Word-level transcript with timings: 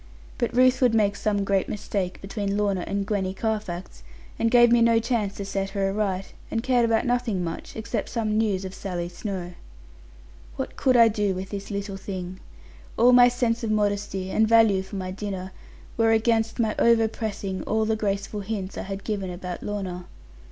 But 0.39 0.55
Ruth 0.57 0.81
would 0.81 0.95
make 0.95 1.15
some 1.15 1.43
great 1.43 1.69
mistake 1.69 2.19
between 2.21 2.57
Lorna 2.57 2.81
and 2.87 3.05
Gwenny 3.05 3.35
Carfax, 3.35 4.01
and 4.39 4.49
gave 4.49 4.71
me 4.71 4.81
no 4.81 4.97
chance 4.97 5.35
to 5.35 5.45
set 5.45 5.69
her 5.77 5.87
aright, 5.89 6.33
and 6.49 6.63
cared 6.63 6.85
about 6.85 7.05
nothing 7.05 7.43
much, 7.43 7.75
except 7.75 8.09
some 8.09 8.35
news 8.35 8.65
of 8.65 8.73
Sally 8.73 9.07
Snowe. 9.09 9.53
What 10.55 10.75
could 10.75 10.97
I 10.97 11.07
do 11.07 11.35
with 11.35 11.49
this 11.51 11.69
little 11.69 11.97
thing? 11.97 12.39
All 12.97 13.13
my 13.13 13.27
sense 13.27 13.63
of 13.63 13.69
modesty, 13.69 14.31
and 14.31 14.47
value 14.47 14.81
for 14.81 14.95
my 14.95 15.11
dinner, 15.11 15.51
were 15.97 16.09
against 16.11 16.57
my 16.57 16.73
over 16.79 17.07
pressing 17.07 17.61
all 17.65 17.85
the 17.85 17.95
graceful 17.95 18.39
hints 18.39 18.79
I 18.79 18.89
had 18.89 19.03
given 19.03 19.29
about 19.29 19.61
Lorna. 19.61 20.07